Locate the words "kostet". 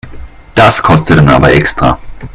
0.81-1.19